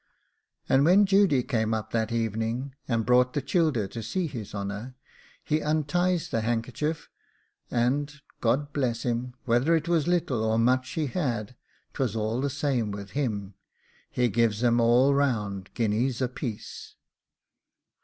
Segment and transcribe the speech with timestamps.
[0.67, 4.95] And when Judy came up that evening, and brought the childer to see his honour,
[5.43, 7.07] he unties the handkerchief,
[7.69, 9.35] and God bless him!
[9.45, 11.55] whether it was little or much he had,
[11.93, 13.53] 'twas all the same with him
[14.09, 16.95] he gives 'em all round guineas apiece.